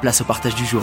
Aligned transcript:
place 0.00 0.20
au 0.20 0.24
partage 0.24 0.54
du 0.54 0.64
jour. 0.64 0.82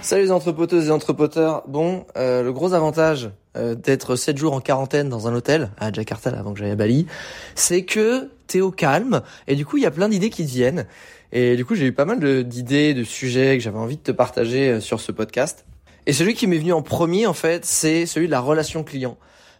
Salut 0.00 0.22
les 0.24 0.32
entrepoteuses 0.32 0.88
et 0.88 0.90
entrepoteurs. 0.90 1.62
Bon, 1.68 2.06
euh, 2.16 2.42
le 2.42 2.52
gros 2.52 2.72
avantage 2.72 3.30
euh, 3.56 3.74
d'être 3.74 4.16
7 4.16 4.36
jours 4.36 4.52
en 4.52 4.60
quarantaine 4.60 5.08
dans 5.08 5.28
un 5.28 5.34
hôtel 5.34 5.70
à 5.78 5.92
Jakarta 5.92 6.30
avant 6.30 6.52
que 6.52 6.58
j'aille 6.58 6.72
à 6.72 6.76
Bali, 6.76 7.06
c'est 7.54 7.84
que 7.84 8.30
t'es 8.46 8.60
au 8.60 8.70
calme 8.70 9.22
et 9.46 9.54
du 9.54 9.64
coup 9.64 9.76
il 9.76 9.84
y 9.84 9.86
a 9.86 9.90
plein 9.90 10.08
d'idées 10.08 10.30
qui 10.30 10.44
te 10.44 10.50
viennent. 10.50 10.86
Et 11.32 11.56
du 11.56 11.64
coup 11.64 11.74
j'ai 11.74 11.86
eu 11.86 11.92
pas 11.92 12.04
mal 12.04 12.44
d'idées, 12.44 12.94
de, 12.94 13.04
sujets 13.04 13.56
que 13.56 13.62
j'avais 13.62 13.78
envie 13.78 13.96
de 13.96 14.02
te 14.02 14.12
partager 14.12 14.70
euh, 14.70 14.80
sur 14.80 15.00
ce 15.00 15.12
podcast. 15.12 15.64
Et 16.06 16.12
celui 16.12 16.34
qui 16.34 16.46
m'est 16.46 16.58
venu 16.58 16.72
en 16.72 16.82
premier 16.82 17.26
en 17.26 17.34
fait, 17.34 17.64
c'est 17.64 18.06
celui 18.06 18.26
de 18.26 18.32
la 18.32 18.40
relation 18.40 18.82
client. 18.82 19.16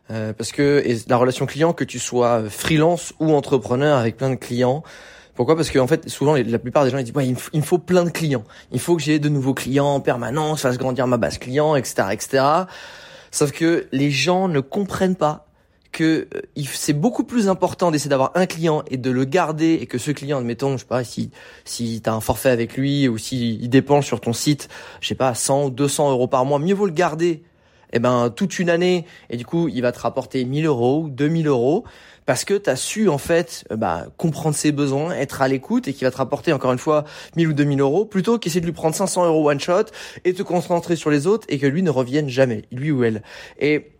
parce 0.08 0.50
que 0.50 0.82
et 0.84 0.98
la 1.06 1.16
relation 1.16 1.46
client, 1.46 1.72
que 1.72 1.84
tu 1.84 2.00
sois 2.00 2.42
freelance 2.50 3.14
ou 3.20 3.32
entrepreneur 3.32 3.96
avec 3.96 4.16
plein 4.16 4.30
de 4.30 4.34
clients, 4.34 4.82
pourquoi? 5.34 5.56
Parce 5.56 5.70
que 5.70 5.78
en 5.78 5.86
fait, 5.86 6.08
souvent, 6.08 6.34
la 6.34 6.58
plupart 6.58 6.84
des 6.84 6.90
gens 6.90 6.98
ils 6.98 7.04
disent 7.04 7.14
ouais, 7.14 7.26
il, 7.26 7.58
me 7.58 7.64
faut 7.64 7.78
plein 7.78 8.04
de 8.04 8.10
clients. 8.10 8.44
Il 8.70 8.80
faut 8.80 8.96
que 8.96 9.02
j'ai 9.02 9.18
de 9.18 9.28
nouveaux 9.28 9.54
clients 9.54 9.94
en 9.94 10.00
permanence, 10.00 10.62
fasse 10.62 10.78
grandir 10.78 11.06
ma 11.06 11.16
base 11.16 11.38
client, 11.38 11.74
etc., 11.74 12.08
etc. 12.12 12.44
Sauf 13.30 13.52
que 13.52 13.86
les 13.92 14.10
gens 14.10 14.48
ne 14.48 14.60
comprennent 14.60 15.16
pas 15.16 15.46
que 15.90 16.28
euh, 16.34 16.62
c'est 16.64 16.92
beaucoup 16.92 17.24
plus 17.24 17.48
important 17.48 17.90
d'essayer 17.90 18.10
d'avoir 18.10 18.32
un 18.34 18.46
client 18.46 18.82
et 18.90 18.96
de 18.96 19.10
le 19.10 19.24
garder 19.24 19.74
et 19.74 19.86
que 19.86 19.98
ce 19.98 20.10
client, 20.10 20.38
admettons, 20.38 20.72
je 20.72 20.82
sais 20.82 20.86
pas, 20.86 21.04
si 21.04 21.30
si 21.64 22.00
t'as 22.02 22.12
un 22.12 22.20
forfait 22.20 22.50
avec 22.50 22.76
lui 22.76 23.08
ou 23.08 23.18
s'il 23.18 23.68
dépense 23.68 24.06
sur 24.06 24.20
ton 24.20 24.32
site, 24.32 24.68
je 25.00 25.08
sais 25.08 25.14
pas, 25.14 25.34
100 25.34 25.64
ou 25.66 25.70
200 25.70 26.10
euros 26.10 26.28
par 26.28 26.44
mois, 26.44 26.58
mieux 26.58 26.74
vaut 26.74 26.86
le 26.86 26.92
garder 26.92 27.42
eh 27.92 27.98
ben 27.98 28.30
toute 28.30 28.58
une 28.58 28.70
année 28.70 29.04
et 29.30 29.36
du 29.36 29.44
coup 29.44 29.68
il 29.68 29.82
va 29.82 29.92
te 29.92 30.00
rapporter 30.00 30.44
1000 30.44 30.66
euros 30.66 31.02
ou 31.04 31.08
2000 31.08 31.46
euros 31.46 31.84
parce 32.26 32.44
que 32.44 32.54
tu 32.54 32.70
as 32.70 32.76
su 32.76 33.08
en 33.08 33.18
fait 33.18 33.64
euh, 33.70 33.76
bah, 33.76 34.06
comprendre 34.16 34.54
ses 34.54 34.72
besoins, 34.72 35.12
être 35.12 35.42
à 35.42 35.48
l'écoute 35.48 35.88
et 35.88 35.92
qui 35.92 36.04
va 36.04 36.10
te 36.10 36.16
rapporter 36.16 36.52
encore 36.52 36.72
une 36.72 36.78
fois 36.78 37.04
1000 37.36 37.48
ou 37.48 37.52
2000 37.52 37.80
euros 37.80 38.04
plutôt 38.04 38.38
qu'essayer 38.38 38.60
de 38.60 38.66
lui 38.66 38.72
prendre 38.72 38.94
500 38.94 39.26
euros 39.26 39.50
one 39.50 39.60
shot 39.60 39.84
et 40.24 40.32
te 40.32 40.42
concentrer 40.42 40.96
sur 40.96 41.10
les 41.10 41.26
autres 41.26 41.46
et 41.48 41.58
que 41.58 41.66
lui 41.66 41.82
ne 41.82 41.90
revienne 41.90 42.28
jamais, 42.28 42.64
lui 42.70 42.90
ou 42.90 43.04
elle. 43.04 43.22
Et 43.58 43.92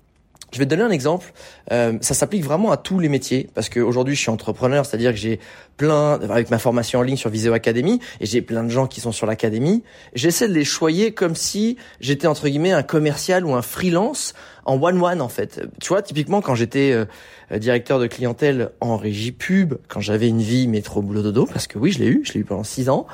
je 0.53 0.59
vais 0.59 0.67
te 0.67 0.71
donner 0.71 0.83
un 0.83 0.91
exemple. 0.91 1.33
Euh, 1.73 1.97
ça 2.01 2.15
s'applique 2.15 2.45
vraiment 2.45 2.71
à 2.71 2.77
tous 2.77 2.99
les 2.99 3.09
métiers 3.09 3.49
parce 3.55 3.69
qu'aujourd'hui 3.69 4.15
je 4.15 4.21
suis 4.21 4.31
entrepreneur, 4.31 4.85
c'est-à-dire 4.85 5.11
que 5.11 5.17
j'ai 5.17 5.41
plein 5.79 6.21
avec 6.31 6.51
ma 6.51 6.59
formation 6.59 7.01
en 7.01 7.03
ligne 7.03 7.17
sur 7.17 7.31
Viseo 7.31 7.55
Academy 7.55 8.01
et 8.21 8.27
j'ai 8.27 8.43
plein 8.43 8.63
de 8.63 8.69
gens 8.69 8.87
qui 8.87 9.01
sont 9.01 9.13
sur 9.13 9.27
l'académie. 9.27 9.83
J'essaie 10.15 10.49
de 10.49 10.53
les 10.53 10.65
choyer 10.65 11.13
comme 11.13 11.35
si 11.35 11.79
j'étais 12.01 12.27
entre 12.27 12.49
guillemets 12.49 12.73
un 12.73 12.83
commercial 12.83 13.47
ou 13.47 13.55
un 13.55 13.63
freelance 13.63 14.35
en 14.67 14.81
one 14.81 15.03
one 15.03 15.23
en 15.23 15.29
fait. 15.29 15.63
Tu 15.81 15.89
vois, 15.89 16.03
typiquement 16.03 16.43
quand 16.43 16.55
j'étais 16.55 16.93
euh, 16.93 17.59
directeur 17.59 17.99
de 17.99 18.07
clientèle 18.07 18.71
en 18.81 18.99
régie 18.99 19.33
pub, 19.33 19.75
quand 19.89 20.01
j'avais 20.01 20.29
une 20.29 20.43
vie 20.43 20.69
métro 20.69 21.01
boulot 21.01 21.23
dodo, 21.23 21.47
parce 21.47 21.67
que 21.67 21.79
oui 21.79 21.93
je 21.93 21.99
l'ai 21.99 22.09
eu, 22.09 22.23
je 22.25 22.35
l'ai 22.35 22.41
eu 22.41 22.45
pendant 22.45 22.65
six 22.65 22.91
ans. 22.91 23.07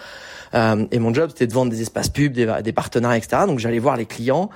Euh, 0.54 0.86
et 0.90 0.98
mon 0.98 1.14
job 1.14 1.30
c'était 1.30 1.46
de 1.46 1.52
vendre 1.52 1.70
des 1.70 1.82
espaces 1.82 2.08
pubs, 2.08 2.32
des, 2.32 2.52
des 2.64 2.72
partenariats, 2.72 3.18
etc. 3.18 3.42
Donc 3.46 3.60
j'allais 3.60 3.78
voir 3.78 3.96
les 3.96 4.06
clients 4.06 4.50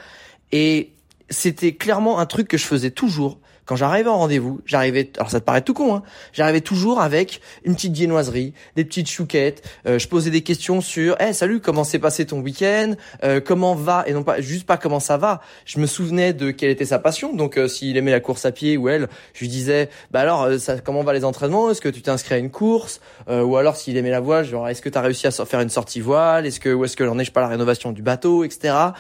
et 0.51 0.93
c'était 1.33 1.75
clairement 1.75 2.19
un 2.19 2.27
truc 2.27 2.49
que 2.49 2.59
je 2.59 2.65
faisais 2.65 2.91
toujours. 2.91 3.39
Quand 3.65 3.77
j'arrivais 3.77 4.09
en 4.09 4.19
rendez-vous, 4.19 4.61
j'arrivais, 4.67 5.11
alors 5.17 5.31
ça 5.31 5.39
te 5.39 5.45
paraît 5.45 5.63
tout 5.63 5.73
con, 5.73 5.95
hein, 5.95 6.03
j'arrivais 6.33 6.63
toujours 6.63 7.01
avec 7.01 7.41
une 7.65 7.77
petite 7.77 7.93
viennoiserie, 7.93 8.55
des 8.75 8.85
petites 8.85 9.09
chouquettes. 9.09 9.63
Euh, 9.87 10.01
je 10.01 10.09
posais 10.09 10.31
des 10.31 10.41
questions 10.43 10.81
sur, 10.81 11.17
eh 11.21 11.33
salut, 11.33 11.61
comment 11.61 11.85
s'est 11.85 12.01
passé 12.01 12.27
ton 12.27 12.41
week-end, 12.41 12.95
euh, 13.23 13.41
comment 13.41 13.77
va, 13.77 14.03
et 14.09 14.15
non 14.15 14.25
pas 14.25 14.41
juste 14.41 14.67
pas 14.67 14.79
comment 14.79 14.99
ça 14.99 15.17
va. 15.17 15.41
Je 15.65 15.79
me 15.79 15.87
souvenais 15.87 16.33
de 16.33 16.51
quelle 16.51 16.71
était 16.71 16.87
sa 16.87 16.99
passion, 16.99 17.35
donc 17.35 17.57
euh, 17.57 17.69
s'il 17.69 17.97
aimait 17.97 18.11
la 18.11 18.19
course 18.19 18.45
à 18.47 18.51
pied 18.51 18.77
ou 18.77 18.89
elle, 18.89 19.09
je 19.33 19.41
lui 19.41 19.49
disais, 19.49 19.91
bah 20.11 20.21
alors 20.21 20.59
ça, 20.59 20.79
comment 20.79 21.05
va 21.05 21.13
les 21.13 21.25
entraînements, 21.25 21.71
est-ce 21.71 21.81
que 21.81 21.89
tu 21.89 22.03
t'es 22.03 22.11
inscrit 22.11 22.35
à 22.35 22.39
une 22.39 22.51
course, 22.51 23.01
ou 23.29 23.57
alors 23.57 23.77
s'il 23.77 23.97
aimait 23.97 24.11
la 24.11 24.21
voile, 24.21 24.45
genre 24.45 24.69
est-ce 24.69 24.83
que 24.83 24.89
tu 24.89 24.99
réussi 24.99 25.29
à 25.29 25.31
faire 25.31 25.61
une 25.61 25.71
sortie 25.71 26.01
voile, 26.01 26.47
est-ce 26.47 26.59
que 26.59 26.73
où 26.75 26.85
est-ce 26.85 26.97
que 26.97 27.05
l'on 27.05 27.19
est, 27.21 27.25
je 27.25 27.33
pas 27.33 27.41
la 27.41 27.49
rénovation 27.49 27.93
du 27.93 28.03
bateau, 28.03 28.43
etc 28.43 28.93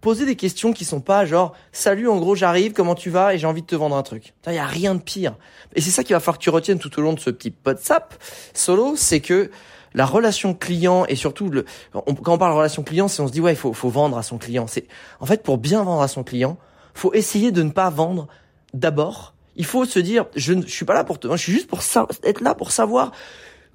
poser 0.00 0.26
des 0.26 0.36
questions 0.36 0.72
qui 0.72 0.84
sont 0.84 1.00
pas 1.00 1.24
genre 1.24 1.54
salut 1.72 2.08
en 2.08 2.16
gros 2.16 2.34
j'arrive 2.34 2.72
comment 2.72 2.94
tu 2.94 3.10
vas 3.10 3.34
et 3.34 3.38
j'ai 3.38 3.46
envie 3.46 3.62
de 3.62 3.66
te 3.66 3.74
vendre 3.74 3.96
un 3.96 4.02
truc. 4.02 4.34
Il 4.46 4.54
y 4.54 4.58
a 4.58 4.66
rien 4.66 4.94
de 4.94 5.02
pire. 5.02 5.36
Et 5.74 5.80
c'est 5.80 5.90
ça 5.90 6.04
qui 6.04 6.12
va 6.12 6.20
falloir 6.20 6.38
que 6.38 6.42
tu 6.42 6.50
retiennes 6.50 6.78
tout 6.78 6.96
au 6.98 7.02
long 7.02 7.12
de 7.12 7.20
ce 7.20 7.30
petit 7.30 7.52
WhatsApp 7.64 8.14
solo, 8.54 8.94
c'est 8.96 9.20
que 9.20 9.50
la 9.94 10.06
relation 10.06 10.54
client 10.54 11.04
et 11.06 11.16
surtout 11.16 11.48
le 11.48 11.64
quand 11.92 12.32
on 12.32 12.38
parle 12.38 12.52
relation 12.52 12.82
client, 12.82 13.08
c'est 13.08 13.22
on 13.22 13.26
se 13.26 13.32
dit 13.32 13.40
ouais 13.40 13.52
il 13.52 13.56
faut 13.56 13.72
faut 13.72 13.88
vendre 13.88 14.18
à 14.18 14.22
son 14.22 14.38
client. 14.38 14.66
C'est 14.66 14.86
en 15.20 15.26
fait 15.26 15.42
pour 15.42 15.58
bien 15.58 15.82
vendre 15.82 16.02
à 16.02 16.08
son 16.08 16.22
client, 16.22 16.58
faut 16.94 17.12
essayer 17.14 17.50
de 17.50 17.62
ne 17.62 17.70
pas 17.70 17.90
vendre 17.90 18.28
d'abord. 18.74 19.34
Il 19.56 19.64
faut 19.64 19.84
se 19.84 19.98
dire 19.98 20.26
je 20.36 20.52
ne 20.52 20.62
suis 20.62 20.84
pas 20.84 20.94
là 20.94 21.04
pour 21.04 21.18
te, 21.18 21.28
je 21.28 21.36
suis 21.36 21.52
juste 21.52 21.68
pour 21.68 21.80
être 22.22 22.40
là 22.40 22.54
pour 22.54 22.70
savoir 22.70 23.12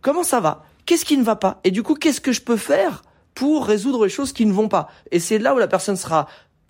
comment 0.02 0.24
ça 0.24 0.40
va, 0.40 0.64
qu'est-ce 0.86 1.06
qui 1.06 1.18
ne 1.18 1.24
va 1.24 1.36
pas 1.36 1.60
et 1.64 1.72
du 1.72 1.84
coup 1.84 1.96
qu'est-ce 1.96 2.22
que 2.22 2.32
je 2.32 2.42
peux 2.42 2.58
faire 2.58 3.04
pour 3.36 3.66
résoudre 3.66 4.06
les 4.06 4.10
choses 4.10 4.34
qui 4.34 4.46
ne 4.46 4.54
vont 4.54 4.68
pas. 4.68 4.90
Et 5.12 5.20
c'est 5.20 5.40
là 5.40 5.56
où 5.56 5.58
la 5.58 5.68
personne 5.68 5.96
sera 5.96 6.28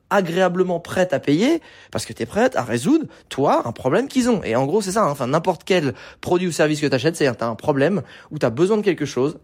agréablement 0.09 0.79
prête 0.79 1.11
à 1.13 1.19
payer 1.19 1.61
parce 1.91 2.05
que 2.05 2.13
tu 2.13 2.23
es 2.23 2.25
prête 2.25 2.55
à 2.55 2.63
résoudre 2.63 3.05
toi 3.29 3.63
un 3.65 3.71
problème 3.71 4.07
qu'ils 4.07 4.29
ont. 4.29 4.43
Et 4.43 4.55
en 4.55 4.65
gros, 4.65 4.81
c'est 4.81 4.91
ça, 4.91 5.03
hein. 5.03 5.09
enfin 5.09 5.27
n'importe 5.27 5.63
quel 5.65 5.93
produit 6.21 6.47
ou 6.47 6.51
service 6.51 6.81
que 6.81 6.87
tu 6.87 6.93
achètes, 6.95 7.15
c'est 7.15 7.35
tu 7.35 7.43
as 7.43 7.47
un 7.47 7.55
problème 7.55 8.03
où 8.31 8.37
tu 8.37 8.45
as 8.45 8.51
besoin 8.51 8.77
de 8.77 8.83
quelque 8.83 9.05
chose 9.05 9.39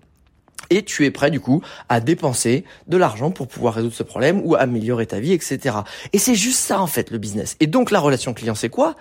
et 0.69 0.84
tu 0.84 1.06
es 1.06 1.12
prêt 1.12 1.31
du 1.31 1.40
coup 1.40 1.62
à 1.88 2.00
dépenser 2.02 2.66
de 2.88 2.97
l'argent 2.97 3.31
pour 3.31 3.47
pouvoir 3.47 3.74
résoudre 3.74 3.96
ce 3.96 4.03
problème 4.03 4.41
ou 4.44 4.56
améliorer 4.56 5.07
ta 5.07 5.19
vie, 5.19 5.34
etc. 5.34 5.78
Et 6.13 6.19
c'est 6.19 6.36
juste 6.36 6.59
ça 6.59 6.81
en 6.81 6.88
fait 6.88 7.09
le 7.09 7.18
business. 7.18 7.56
Et 7.59 7.68
donc 7.68 7.91
la 7.91 8.00
relation 8.00 8.34
client, 8.34 8.56
c'est 8.56 8.69
quoi? 8.69 8.96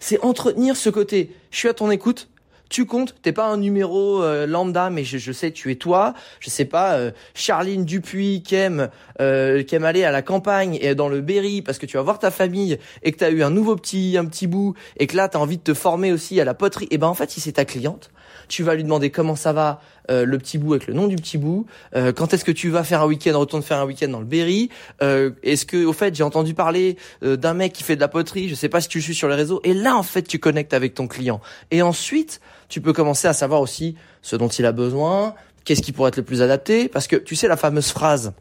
C'est 0.00 0.20
entretenir 0.24 0.76
ce 0.76 0.90
côté. 0.90 1.34
Je 1.50 1.58
suis 1.58 1.68
à 1.68 1.74
ton 1.74 1.90
écoute, 1.90 2.28
tu 2.74 2.86
comptes, 2.86 3.14
t'es 3.22 3.30
pas 3.30 3.46
un 3.46 3.56
numéro 3.56 4.20
euh, 4.20 4.48
lambda, 4.48 4.90
mais 4.90 5.04
je, 5.04 5.16
je, 5.16 5.30
sais, 5.30 5.52
tu 5.52 5.70
es 5.70 5.76
toi. 5.76 6.12
Je 6.40 6.50
sais 6.50 6.64
pas, 6.64 6.94
euh, 6.94 7.12
Charline 7.32 7.84
Dupuis 7.84 8.42
qui 8.42 8.56
aime, 8.56 8.90
euh, 9.20 9.62
qui 9.62 9.76
aime 9.76 9.84
aller 9.84 10.02
à 10.02 10.10
la 10.10 10.22
campagne 10.22 10.76
et 10.80 10.96
dans 10.96 11.08
le 11.08 11.20
Berry 11.20 11.62
parce 11.62 11.78
que 11.78 11.86
tu 11.86 11.98
vas 11.98 12.02
voir 12.02 12.18
ta 12.18 12.32
famille 12.32 12.80
et 13.04 13.12
que 13.12 13.18
t'as 13.18 13.30
eu 13.30 13.44
un 13.44 13.50
nouveau 13.50 13.76
petit, 13.76 14.16
un 14.18 14.24
petit 14.24 14.48
bout 14.48 14.74
et 14.96 15.06
que 15.06 15.16
là 15.16 15.28
t'as 15.28 15.38
envie 15.38 15.58
de 15.58 15.62
te 15.62 15.72
former 15.72 16.10
aussi 16.10 16.40
à 16.40 16.44
la 16.44 16.52
poterie. 16.52 16.88
Et 16.90 16.98
ben 16.98 17.06
en 17.06 17.14
fait, 17.14 17.30
si 17.30 17.40
c'est 17.40 17.52
ta 17.52 17.64
cliente, 17.64 18.10
tu 18.48 18.62
vas 18.62 18.74
lui 18.74 18.84
demander 18.84 19.10
comment 19.10 19.36
ça 19.36 19.52
va, 19.52 19.80
euh, 20.10 20.24
le 20.24 20.38
petit 20.38 20.58
bout 20.58 20.74
avec 20.74 20.86
le 20.86 20.94
nom 20.94 21.06
du 21.06 21.16
petit 21.16 21.38
bout. 21.38 21.66
Euh, 21.96 22.12
quand 22.12 22.34
est-ce 22.34 22.44
que 22.44 22.52
tu 22.52 22.68
vas 22.70 22.84
faire 22.84 23.02
un 23.02 23.06
week-end, 23.06 23.38
retourne 23.38 23.62
faire 23.62 23.78
un 23.78 23.86
week-end 23.86 24.08
dans 24.08 24.20
le 24.20 24.26
Berry. 24.26 24.68
Euh, 25.02 25.30
est-ce 25.42 25.64
que, 25.64 25.84
au 25.84 25.92
fait, 25.92 26.14
j'ai 26.14 26.22
entendu 26.22 26.54
parler 26.54 26.96
d'un 27.22 27.54
mec 27.54 27.72
qui 27.72 27.82
fait 27.82 27.96
de 27.96 28.00
la 28.00 28.08
poterie. 28.08 28.48
Je 28.48 28.54
sais 28.54 28.68
pas 28.68 28.80
si 28.80 28.88
tu 28.88 29.00
suis 29.00 29.14
sur 29.14 29.28
les 29.28 29.34
réseaux. 29.34 29.60
Et 29.64 29.74
là, 29.74 29.96
en 29.96 30.02
fait, 30.02 30.22
tu 30.22 30.38
connectes 30.38 30.74
avec 30.74 30.94
ton 30.94 31.06
client. 31.06 31.40
Et 31.70 31.82
ensuite, 31.82 32.40
tu 32.68 32.80
peux 32.80 32.92
commencer 32.92 33.28
à 33.28 33.32
savoir 33.32 33.60
aussi 33.60 33.96
ce 34.22 34.36
dont 34.36 34.48
il 34.48 34.66
a 34.66 34.72
besoin, 34.72 35.34
qu'est-ce 35.64 35.82
qui 35.82 35.92
pourrait 35.92 36.08
être 36.08 36.16
le 36.16 36.22
plus 36.22 36.42
adapté, 36.42 36.88
parce 36.88 37.06
que 37.06 37.16
tu 37.16 37.36
sais 37.36 37.48
la 37.48 37.56
fameuse 37.56 37.88
phrase 37.88 38.32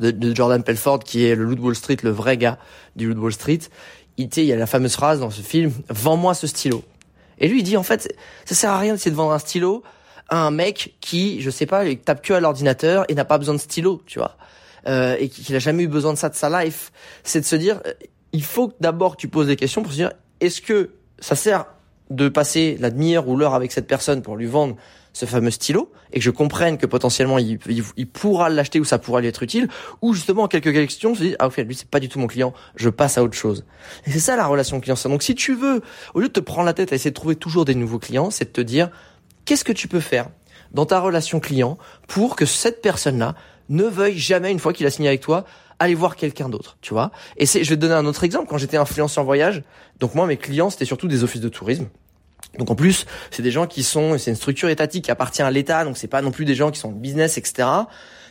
de, 0.00 0.34
Jordan 0.34 0.62
Pelford 0.62 1.00
qui 1.00 1.24
est 1.24 1.34
le 1.34 1.44
loup 1.44 1.54
de 1.54 1.60
Wall 1.60 1.74
Street, 1.74 1.96
le 2.02 2.10
vrai 2.10 2.36
gars 2.36 2.58
du 2.96 3.08
loup 3.08 3.14
de 3.14 3.20
Wall 3.20 3.32
Street. 3.32 3.60
Il, 4.16 4.28
il 4.36 4.44
y 4.44 4.52
a 4.52 4.56
la 4.56 4.66
fameuse 4.66 4.94
phrase 4.94 5.20
dans 5.20 5.30
ce 5.30 5.42
film, 5.42 5.72
vends-moi 5.88 6.34
ce 6.34 6.46
stylo. 6.46 6.84
Et 7.38 7.48
lui, 7.48 7.60
il 7.60 7.62
dit, 7.62 7.76
en 7.76 7.82
fait, 7.82 8.14
ça 8.44 8.54
sert 8.54 8.70
à 8.70 8.78
rien 8.78 8.92
d'essayer 8.92 9.10
de 9.10 9.16
vendre 9.16 9.32
un 9.32 9.38
stylo 9.38 9.82
à 10.28 10.38
un 10.38 10.50
mec 10.50 10.96
qui, 11.00 11.40
je 11.40 11.50
sais 11.50 11.66
pas, 11.66 11.84
il 11.84 11.98
tape 11.98 12.22
que 12.22 12.32
à 12.32 12.40
l'ordinateur 12.40 13.04
et 13.08 13.14
n'a 13.14 13.24
pas 13.24 13.38
besoin 13.38 13.54
de 13.54 13.60
stylo, 13.60 14.02
tu 14.06 14.18
vois. 14.18 14.36
Euh, 14.86 15.16
et 15.18 15.28
qu'il 15.28 15.54
a 15.56 15.58
jamais 15.58 15.84
eu 15.84 15.88
besoin 15.88 16.12
de 16.12 16.18
ça 16.18 16.28
de 16.28 16.34
sa 16.34 16.64
life. 16.64 16.92
C'est 17.22 17.40
de 17.40 17.44
se 17.44 17.56
dire, 17.56 17.80
euh, 17.86 17.92
il 18.32 18.42
faut 18.42 18.72
d'abord 18.80 19.16
que 19.16 19.20
tu 19.20 19.28
poses 19.28 19.46
des 19.46 19.56
questions 19.56 19.82
pour 19.82 19.92
se 19.92 19.96
dire, 19.96 20.12
est-ce 20.40 20.60
que 20.60 20.90
ça 21.18 21.36
sert 21.36 21.66
de 22.10 22.28
passer 22.28 22.76
la 22.80 22.90
demi-heure 22.90 23.28
ou 23.28 23.36
l'heure 23.36 23.54
avec 23.54 23.72
cette 23.72 23.86
personne 23.86 24.22
pour 24.22 24.36
lui 24.36 24.46
vendre 24.46 24.76
ce 25.14 25.24
fameux 25.24 25.50
stylo 25.50 25.90
et 26.12 26.18
que 26.18 26.24
je 26.24 26.30
comprenne 26.30 26.76
que 26.76 26.86
potentiellement 26.86 27.38
il, 27.38 27.58
il, 27.96 28.06
pourra 28.06 28.50
l'acheter 28.50 28.80
ou 28.80 28.84
ça 28.84 28.98
pourra 28.98 29.20
lui 29.20 29.28
être 29.28 29.42
utile, 29.42 29.68
ou 30.02 30.12
justement 30.12 30.42
en 30.42 30.48
quelques 30.48 30.72
questions, 30.72 31.14
je 31.14 31.20
dis 31.20 31.36
ah 31.38 31.46
ok 31.46 31.56
lui 31.58 31.74
c'est 31.74 31.88
pas 31.88 32.00
du 32.00 32.10
tout 32.10 32.18
mon 32.18 32.26
client, 32.26 32.52
je 32.76 32.90
passe 32.90 33.16
à 33.16 33.22
autre 33.22 33.36
chose. 33.36 33.64
Et 34.06 34.10
c'est 34.10 34.20
ça 34.20 34.36
la 34.36 34.46
relation 34.46 34.80
client. 34.80 34.96
Donc 35.04 35.22
si 35.22 35.34
tu 35.34 35.54
veux, 35.54 35.80
au 36.12 36.20
lieu 36.20 36.28
de 36.28 36.32
te 36.32 36.40
prendre 36.40 36.66
la 36.66 36.74
tête 36.74 36.92
à 36.92 36.96
essayer 36.96 37.10
de 37.10 37.14
trouver 37.14 37.36
toujours 37.36 37.64
des 37.64 37.74
nouveaux 37.74 37.98
clients, 37.98 38.30
c'est 38.30 38.46
de 38.46 38.50
te 38.50 38.60
dire 38.60 38.90
qu'est-ce 39.44 39.64
que 39.64 39.72
tu 39.72 39.88
peux 39.88 40.00
faire 40.00 40.28
dans 40.72 40.84
ta 40.84 41.00
relation 41.00 41.40
client 41.40 41.78
pour 42.08 42.36
que 42.36 42.44
cette 42.44 42.82
personne-là 42.82 43.36
ne 43.68 43.84
veuille 43.84 44.18
jamais 44.18 44.50
une 44.50 44.58
fois 44.58 44.72
qu'il 44.72 44.84
a 44.84 44.90
signé 44.90 45.08
avec 45.08 45.20
toi 45.20 45.44
aller 45.78 45.94
voir 45.94 46.16
quelqu'un 46.16 46.48
d'autre, 46.48 46.76
tu 46.80 46.92
vois? 46.92 47.10
Et 47.36 47.46
c'est, 47.46 47.64
je 47.64 47.70
vais 47.70 47.76
te 47.76 47.80
donner 47.80 47.94
un 47.94 48.06
autre 48.06 48.24
exemple. 48.24 48.46
Quand 48.48 48.58
j'étais 48.58 48.76
influenceur 48.76 49.24
voyage, 49.24 49.62
donc 50.00 50.14
moi 50.14 50.26
mes 50.26 50.36
clients 50.36 50.70
c'était 50.70 50.84
surtout 50.84 51.08
des 51.08 51.24
offices 51.24 51.40
de 51.40 51.48
tourisme. 51.48 51.88
Donc 52.58 52.70
en 52.70 52.74
plus, 52.74 53.06
c'est 53.30 53.42
des 53.42 53.50
gens 53.50 53.66
qui 53.66 53.82
sont, 53.82 54.18
c'est 54.18 54.30
une 54.30 54.36
structure 54.36 54.68
étatique 54.68 55.04
qui 55.04 55.10
appartient 55.10 55.42
à 55.42 55.50
l'État, 55.50 55.84
donc 55.84 55.96
c'est 55.96 56.08
pas 56.08 56.22
non 56.22 56.30
plus 56.30 56.44
des 56.44 56.54
gens 56.54 56.70
qui 56.70 56.78
sont 56.78 56.92
business, 56.92 57.38
etc. 57.38 57.68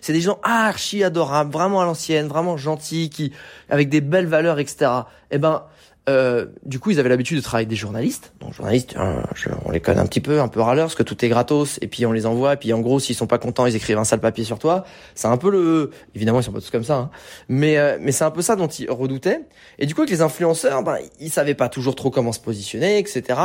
C'est 0.02 0.14
des 0.14 0.22
gens 0.22 0.40
archi 0.44 1.04
adorables, 1.04 1.52
vraiment 1.52 1.82
à 1.82 1.86
l'ancienne, 1.86 2.28
vraiment 2.28 2.58
gentils, 2.58 3.10
qui 3.10 3.32
avec 3.70 3.90
des 3.90 4.02
belles 4.02 4.28
valeurs, 4.28 4.60
etc. 4.60 4.92
Eh 5.32 5.38
ben, 5.38 5.64
euh, 6.10 6.48
du 6.66 6.80
coup, 6.80 6.92
ils 6.92 7.00
avaient 7.00 7.10
l'habitude 7.10 7.38
de 7.38 7.42
travailler 7.42 7.64
avec 7.64 7.70
des 7.70 7.78
journalistes. 7.78 8.34
Donc, 8.42 8.54
journalistes, 8.54 8.96
euh, 8.98 9.22
on 9.64 9.72
les 9.72 9.80
connaît 9.80 10.02
un 10.02 10.06
petit 10.06 10.20
peu, 10.20 10.42
un 10.42 10.50
peu 10.50 10.60
râleurs, 10.60 10.88
parce 10.88 10.96
que 10.96 11.04
tout 11.04 11.24
est 11.24 11.30
gratos, 11.30 11.80
et 11.82 11.88
puis 11.88 12.06
on 12.06 12.12
les 12.12 12.26
envoie, 12.26 12.54
et 12.54 12.58
puis 12.58 12.74
en 12.74 12.82
gros, 12.82 13.00
s'ils 13.00 13.16
sont 13.16 13.28
pas 13.28 13.38
contents, 13.38 13.66
ils 13.66 13.76
écrivent 13.76 13.98
un 13.98 14.04
sale 14.04 14.20
papier 14.20 14.44
sur 14.44 14.60
toi. 14.60 14.84
C'est 15.16 15.28
un 15.28 15.38
peu 15.38 15.50
le, 15.50 15.92
évidemment, 16.14 16.42
ils 16.42 16.44
sont 16.44 16.52
pas 16.52 16.60
tous 16.60 16.72
comme 16.72 16.84
ça, 16.84 16.96
hein. 16.96 17.10
mais 17.48 17.78
euh, 17.78 17.98
mais 18.02 18.12
c'est 18.12 18.26
un 18.26 18.32
peu 18.32 18.42
ça 18.42 18.58
dont 18.58 18.68
ils 18.68 18.92
redoutaient. 18.92 19.42
Et 19.80 19.86
du 19.86 19.96
coup, 19.96 20.02
avec 20.02 20.12
les 20.12 20.22
influenceurs, 20.22 20.84
ben, 20.84 20.98
ils 21.22 21.32
savaient 21.32 21.54
pas 21.54 21.70
toujours 21.70 21.96
trop 21.96 22.12
comment 22.12 22.34
se 22.34 22.40
positionner, 22.40 23.00
etc. 23.00 23.40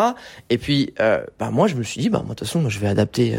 Et 0.51 0.59
puis, 0.59 0.95
euh, 1.01 1.23
ben, 1.39 1.53
moi, 1.53 1.69
je 1.69 1.77
me 1.77 1.85
suis 1.85 2.01
dit, 2.01 2.11
bah, 2.11 2.23
moi, 2.25 2.35
de 2.35 2.41
toute 2.41 2.49
façon, 2.49 2.69
je 2.69 2.81
vais 2.81 2.89
adapter 2.89 3.39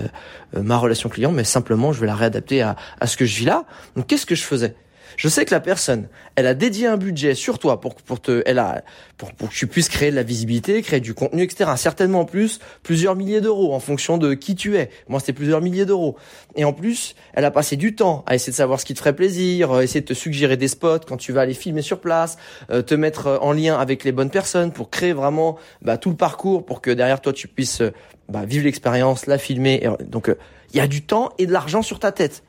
ma 0.55 0.77
relation 0.77 1.09
client, 1.09 1.31
mais 1.31 1.43
simplement, 1.43 1.91
je 1.91 1.99
vais 1.99 2.07
la 2.07 2.15
réadapter 2.15 2.61
à, 2.61 2.77
à 3.01 3.07
ce 3.07 3.17
que 3.17 3.25
je 3.25 3.37
vis 3.37 3.45
là. 3.45 3.65
Donc, 3.95 4.07
qu'est-ce 4.07 4.25
que 4.25 4.35
je 4.35 4.43
faisais? 4.43 4.75
Je 5.17 5.27
sais 5.27 5.45
que 5.45 5.53
la 5.53 5.59
personne, 5.59 6.07
elle 6.35 6.47
a 6.47 6.53
dédié 6.53 6.87
un 6.87 6.97
budget 6.97 7.35
sur 7.35 7.59
toi 7.59 7.79
pour 7.79 7.95
pour 7.95 8.21
te, 8.21 8.43
elle 8.45 8.59
a 8.59 8.83
pour 9.17 9.33
pour 9.33 9.49
que 9.49 9.53
tu 9.53 9.67
puisses 9.67 9.89
créer 9.89 10.11
de 10.11 10.15
la 10.15 10.23
visibilité, 10.23 10.81
créer 10.81 10.99
du 10.99 11.13
contenu, 11.13 11.43
etc. 11.43 11.71
Certainement 11.77 12.21
en 12.21 12.25
plus 12.25 12.59
plusieurs 12.83 13.15
milliers 13.15 13.41
d'euros 13.41 13.73
en 13.73 13.79
fonction 13.79 14.17
de 14.17 14.33
qui 14.33 14.55
tu 14.55 14.77
es. 14.77 14.89
Moi, 15.07 15.19
c'était 15.19 15.33
plusieurs 15.33 15.61
milliers 15.61 15.85
d'euros. 15.85 16.17
Et 16.55 16.65
en 16.65 16.73
plus, 16.73 17.15
elle 17.33 17.45
a 17.45 17.51
passé 17.51 17.75
du 17.75 17.95
temps 17.95 18.23
à 18.25 18.35
essayer 18.35 18.51
de 18.51 18.57
savoir 18.57 18.79
ce 18.79 18.85
qui 18.85 18.93
te 18.93 18.99
ferait 18.99 19.15
plaisir, 19.15 19.71
euh, 19.71 19.81
essayer 19.81 20.01
de 20.01 20.05
te 20.05 20.13
suggérer 20.13 20.57
des 20.57 20.67
spots 20.67 20.99
quand 21.07 21.17
tu 21.17 21.31
vas 21.31 21.41
aller 21.41 21.53
filmer 21.53 21.81
sur 21.81 21.99
place, 21.99 22.37
euh, 22.71 22.81
te 22.81 22.95
mettre 22.95 23.27
euh, 23.27 23.37
en 23.39 23.51
lien 23.51 23.77
avec 23.77 24.03
les 24.03 24.11
bonnes 24.11 24.29
personnes 24.29 24.71
pour 24.71 24.89
créer 24.89 25.13
vraiment 25.13 25.57
bah, 25.81 25.97
tout 25.97 26.09
le 26.09 26.15
parcours 26.15 26.65
pour 26.65 26.81
que 26.81 26.91
derrière 26.91 27.21
toi 27.21 27.33
tu 27.33 27.47
puisses 27.47 27.81
bah, 28.27 28.45
vivre 28.45 28.65
l'expérience, 28.65 29.25
la 29.25 29.37
filmer. 29.37 29.87
donc 30.01 30.33
il 30.71 30.77
y 30.77 30.79
a 30.79 30.87
du 30.87 31.01
temps 31.01 31.29
et 31.37 31.45
de 31.45 31.51
l'argent 31.51 31.81
sur 31.81 31.99
ta 31.99 32.11
tête. 32.11 32.43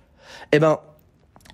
Eh 0.53 0.59
ben 0.59 0.79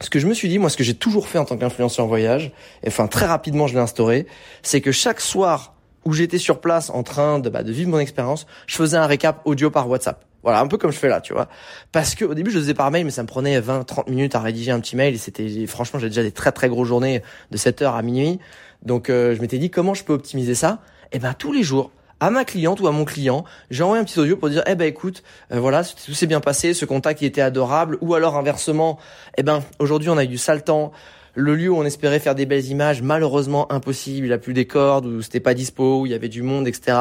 ce 0.00 0.10
que 0.10 0.18
je 0.18 0.26
me 0.26 0.34
suis 0.34 0.48
dit, 0.48 0.58
moi, 0.58 0.70
ce 0.70 0.76
que 0.76 0.84
j'ai 0.84 0.94
toujours 0.94 1.28
fait 1.28 1.38
en 1.38 1.44
tant 1.44 1.56
qu'influenceur 1.56 2.04
en 2.04 2.08
voyage, 2.08 2.52
et 2.82 2.88
enfin 2.88 3.06
très 3.06 3.26
rapidement 3.26 3.66
je 3.66 3.74
l'ai 3.74 3.80
instauré, 3.80 4.26
c'est 4.62 4.80
que 4.80 4.92
chaque 4.92 5.20
soir 5.20 5.74
où 6.04 6.12
j'étais 6.12 6.38
sur 6.38 6.60
place 6.60 6.90
en 6.90 7.02
train 7.02 7.40
de, 7.40 7.50
bah, 7.50 7.62
de 7.62 7.72
vivre 7.72 7.90
mon 7.90 7.98
expérience, 7.98 8.46
je 8.66 8.76
faisais 8.76 8.96
un 8.96 9.06
récap 9.06 9.42
audio 9.44 9.70
par 9.70 9.88
WhatsApp. 9.88 10.24
Voilà, 10.44 10.60
un 10.60 10.68
peu 10.68 10.78
comme 10.78 10.92
je 10.92 10.98
fais 10.98 11.08
là, 11.08 11.20
tu 11.20 11.32
vois. 11.32 11.48
Parce 11.90 12.14
que 12.14 12.24
au 12.24 12.32
début, 12.32 12.52
je 12.52 12.58
le 12.58 12.62
faisais 12.62 12.74
par 12.74 12.92
mail, 12.92 13.04
mais 13.04 13.10
ça 13.10 13.22
me 13.22 13.26
prenait 13.26 13.58
20, 13.58 13.82
30 13.82 14.08
minutes 14.08 14.36
à 14.36 14.40
rédiger 14.40 14.70
un 14.70 14.78
petit 14.78 14.94
mail. 14.94 15.14
Et 15.14 15.18
c'était, 15.18 15.66
franchement, 15.66 15.98
j'ai 15.98 16.06
déjà 16.06 16.22
des 16.22 16.30
très 16.30 16.52
très 16.52 16.68
grosses 16.68 16.86
journées 16.86 17.22
de 17.50 17.56
7 17.56 17.82
heures 17.82 17.96
à 17.96 18.02
minuit. 18.02 18.38
Donc, 18.84 19.10
euh, 19.10 19.34
je 19.34 19.40
m'étais 19.40 19.58
dit 19.58 19.70
comment 19.70 19.94
je 19.94 20.04
peux 20.04 20.12
optimiser 20.12 20.54
ça? 20.54 20.78
Et 21.10 21.18
ben 21.18 21.34
tous 21.34 21.52
les 21.52 21.64
jours, 21.64 21.90
à 22.20 22.30
ma 22.30 22.44
cliente 22.44 22.80
ou 22.80 22.88
à 22.88 22.92
mon 22.92 23.04
client, 23.04 23.44
j'ai 23.70 23.82
envoyé 23.82 24.00
un 24.00 24.04
petit 24.04 24.18
audio 24.18 24.36
pour 24.36 24.48
dire 24.48 24.62
eh 24.66 24.74
ben 24.74 24.86
écoute, 24.86 25.22
euh, 25.52 25.60
voilà, 25.60 25.84
tout 25.84 26.14
s'est 26.14 26.26
bien 26.26 26.40
passé, 26.40 26.74
ce 26.74 26.84
contact 26.84 27.20
il 27.20 27.26
était 27.26 27.40
adorable 27.40 27.98
ou 28.00 28.14
alors 28.14 28.36
inversement, 28.36 28.98
eh 29.36 29.42
ben 29.42 29.62
aujourd'hui 29.78 30.08
on 30.08 30.16
a 30.16 30.24
eu 30.24 30.28
du 30.28 30.38
sale 30.38 30.64
temps, 30.64 30.92
le 31.34 31.54
lieu 31.54 31.70
où 31.70 31.76
on 31.76 31.84
espérait 31.84 32.18
faire 32.18 32.34
des 32.34 32.46
belles 32.46 32.66
images, 32.66 33.02
malheureusement 33.02 33.70
impossible, 33.70 34.26
il 34.26 34.32
a 34.32 34.38
plus 34.38 34.54
des 34.54 34.66
cordes 34.66 35.06
ou 35.06 35.20
c'était 35.20 35.40
pas 35.40 35.52
dispo, 35.52 36.00
où 36.00 36.06
il 36.06 36.12
y 36.12 36.14
avait 36.14 36.30
du 36.30 36.42
monde, 36.42 36.66
etc. 36.66 36.98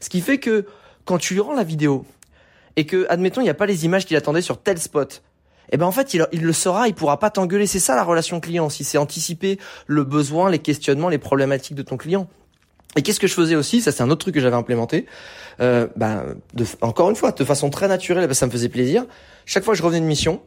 Ce 0.00 0.08
qui 0.08 0.20
fait 0.20 0.38
que 0.38 0.66
quand 1.04 1.18
tu 1.18 1.34
lui 1.34 1.40
rends 1.40 1.54
la 1.54 1.64
vidéo 1.64 2.04
et 2.74 2.84
que 2.84 3.06
admettons 3.08 3.40
il 3.40 3.44
n'y 3.44 3.50
a 3.50 3.54
pas 3.54 3.66
les 3.66 3.84
images 3.84 4.04
qu'il 4.04 4.16
attendait 4.16 4.42
sur 4.42 4.60
tel 4.60 4.78
spot, 4.78 5.22
eh 5.70 5.76
ben 5.76 5.86
en 5.86 5.92
fait 5.92 6.12
il, 6.14 6.26
il 6.32 6.42
le 6.42 6.52
saura, 6.52 6.88
il 6.88 6.94
pourra 6.94 7.20
pas 7.20 7.30
t'engueuler. 7.30 7.68
C'est 7.68 7.78
ça 7.78 7.94
la 7.94 8.02
relation 8.02 8.40
client, 8.40 8.68
si 8.68 8.82
c'est 8.82 8.98
anticiper 8.98 9.60
le 9.86 10.02
besoin, 10.02 10.50
les 10.50 10.58
questionnements, 10.58 11.08
les 11.08 11.18
problématiques 11.18 11.76
de 11.76 11.82
ton 11.82 11.96
client. 11.96 12.28
Et 12.96 13.02
qu'est-ce 13.02 13.20
que 13.20 13.26
je 13.26 13.34
faisais 13.34 13.56
aussi? 13.56 13.80
Ça, 13.80 13.92
c'est 13.92 14.02
un 14.02 14.10
autre 14.10 14.22
truc 14.22 14.34
que 14.34 14.40
j'avais 14.40 14.56
implémenté. 14.56 15.06
Euh, 15.60 15.86
ben, 15.96 16.36
de, 16.54 16.64
encore 16.80 17.10
une 17.10 17.16
fois, 17.16 17.32
de 17.32 17.44
façon 17.44 17.70
très 17.70 17.88
naturelle, 17.88 18.26
ben, 18.26 18.34
ça 18.34 18.46
me 18.46 18.50
faisait 18.50 18.70
plaisir. 18.70 19.04
Chaque 19.44 19.64
fois 19.64 19.74
que 19.74 19.78
je 19.78 19.82
revenais 19.82 20.00
de 20.00 20.06
mission, 20.06 20.40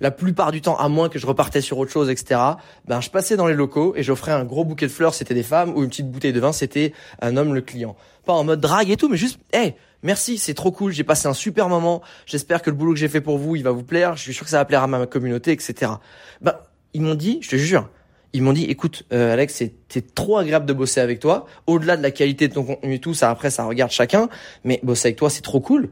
la 0.00 0.10
plupart 0.10 0.50
du 0.50 0.62
temps, 0.62 0.76
à 0.76 0.88
moins 0.88 1.10
que 1.10 1.18
je 1.18 1.26
repartais 1.26 1.60
sur 1.60 1.78
autre 1.78 1.92
chose, 1.92 2.08
etc. 2.08 2.40
Ben, 2.86 3.02
je 3.02 3.10
passais 3.10 3.36
dans 3.36 3.46
les 3.46 3.54
locaux 3.54 3.92
et 3.96 4.02
j'offrais 4.02 4.32
un 4.32 4.44
gros 4.44 4.64
bouquet 4.64 4.86
de 4.86 4.90
fleurs, 4.90 5.14
c'était 5.14 5.34
des 5.34 5.42
femmes, 5.42 5.74
ou 5.76 5.82
une 5.82 5.90
petite 5.90 6.10
bouteille 6.10 6.32
de 6.32 6.40
vin, 6.40 6.52
c'était 6.52 6.94
un 7.20 7.36
homme, 7.36 7.54
le 7.54 7.60
client. 7.60 7.96
Pas 8.24 8.32
en 8.32 8.44
mode 8.44 8.60
drague 8.60 8.90
et 8.90 8.96
tout, 8.96 9.08
mais 9.08 9.18
juste, 9.18 9.38
hey, 9.52 9.74
merci, 10.02 10.38
c'est 10.38 10.54
trop 10.54 10.72
cool, 10.72 10.92
j'ai 10.92 11.04
passé 11.04 11.28
un 11.28 11.34
super 11.34 11.68
moment. 11.68 12.00
J'espère 12.24 12.62
que 12.62 12.70
le 12.70 12.76
boulot 12.76 12.94
que 12.94 12.98
j'ai 12.98 13.08
fait 13.08 13.20
pour 13.20 13.36
vous, 13.36 13.56
il 13.56 13.62
va 13.62 13.72
vous 13.72 13.84
plaire. 13.84 14.16
Je 14.16 14.22
suis 14.22 14.32
sûr 14.32 14.44
que 14.44 14.50
ça 14.50 14.58
va 14.58 14.64
plaire 14.64 14.82
à 14.82 14.86
ma 14.86 15.06
communauté, 15.06 15.52
etc. 15.52 15.92
Ben, 16.40 16.54
ils 16.94 17.02
m'ont 17.02 17.14
dit, 17.14 17.38
je 17.42 17.50
te 17.50 17.56
jure, 17.56 17.88
ils 18.32 18.42
m'ont 18.42 18.52
dit 18.52 18.64
écoute 18.64 19.04
euh, 19.12 19.32
Alex 19.32 19.62
c'est 19.88 20.14
trop 20.14 20.38
agréable 20.38 20.66
de 20.66 20.72
bosser 20.72 21.00
avec 21.00 21.20
toi. 21.20 21.46
Au-delà 21.66 21.96
de 21.96 22.02
la 22.02 22.10
qualité 22.10 22.48
de 22.48 22.54
ton 22.54 22.64
contenu 22.64 22.94
et 22.94 22.98
tout 22.98 23.14
ça 23.14 23.30
après 23.30 23.50
ça 23.50 23.64
regarde 23.64 23.90
chacun. 23.90 24.28
Mais 24.64 24.80
bosser 24.82 25.08
avec 25.08 25.16
toi 25.16 25.30
c'est 25.30 25.42
trop 25.42 25.60
cool. 25.60 25.90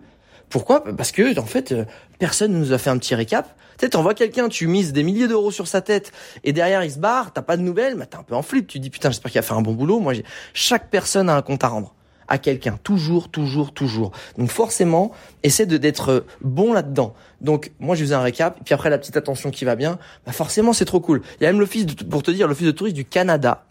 Pourquoi? 0.49 0.83
Parce 0.85 1.13
que 1.13 1.39
en 1.39 1.47
fait 1.47 1.73
euh, 1.73 1.85
personne 2.19 2.53
nous 2.53 2.73
a 2.73 2.79
fait 2.79 2.91
un 2.91 2.99
petit 2.99 3.15
récap. 3.15 3.55
Tu 3.79 3.87
sais 3.87 3.91
t'envoies 3.91 4.15
quelqu'un 4.15 4.49
tu 4.49 4.67
mises 4.67 4.93
des 4.93 5.03
milliers 5.03 5.29
d'euros 5.29 5.51
sur 5.51 5.69
sa 5.69 5.81
tête 5.81 6.13
et 6.45 6.53
derrière 6.53 6.83
il 6.85 6.91
se 6.91 6.99
barre 6.99 7.33
t'as 7.33 7.43
pas 7.43 7.57
de 7.57 7.63
nouvelles 7.63 7.97
t'es 8.11 8.17
un 8.17 8.23
peu 8.23 8.35
en 8.35 8.43
flip 8.43 8.67
tu 8.67 8.81
dis 8.81 8.91
putain 8.91 9.11
j'espère 9.11 9.31
qu'il 9.31 9.39
a 9.39 9.43
fait 9.43 9.55
un 9.55 9.63
bon 9.63 9.73
boulot. 9.73 10.01
Moi 10.01 10.15
chaque 10.53 10.91
personne 10.91 11.29
a 11.29 11.37
un 11.37 11.43
compte 11.43 11.65
à 11.65 11.69
rendre 11.69 11.95
à 12.29 12.39
quelqu'un. 12.39 12.79
Toujours, 12.83 13.29
toujours, 13.29 13.73
toujours. 13.73 14.13
Donc 14.37 14.51
forcément, 14.51 15.13
essaie 15.43 15.67
de 15.67 15.77
d'être 15.77 16.25
bon 16.41 16.73
là-dedans. 16.73 17.15
Donc 17.41 17.73
moi 17.81 17.97
je 17.97 18.03
faisais 18.03 18.15
un 18.15 18.21
récap, 18.21 18.59
puis 18.65 18.75
après 18.75 18.91
la 18.91 18.99
petite 18.99 19.17
attention 19.17 19.51
qui 19.51 19.65
va 19.65 19.77
bien, 19.77 19.99
bah 20.27 20.33
forcément 20.33 20.73
c'est 20.73 20.85
trop 20.85 21.01
cool. 21.01 21.23
Il 21.41 21.45
y 21.45 21.47
a 21.47 21.53
même 21.53 21.61
l'office, 21.61 21.87
pour 22.11 22.23
te 22.23 22.31
dire, 22.31 22.49
l'office 22.49 22.67
de 22.67 22.73
tourisme 22.73 22.97
du 22.97 23.05
Canada. 23.05 23.65